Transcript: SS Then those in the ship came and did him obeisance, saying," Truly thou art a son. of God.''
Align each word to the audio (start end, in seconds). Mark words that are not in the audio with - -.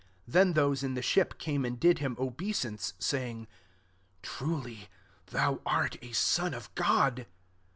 SS 0.25 0.33
Then 0.33 0.53
those 0.53 0.81
in 0.81 0.95
the 0.95 1.03
ship 1.03 1.37
came 1.37 1.63
and 1.63 1.79
did 1.79 1.99
him 1.99 2.15
obeisance, 2.17 2.93
saying," 2.97 3.45
Truly 4.23 4.89
thou 5.27 5.61
art 5.63 5.97
a 6.01 6.11
son. 6.11 6.55
of 6.55 6.73
God.'' 6.73 7.27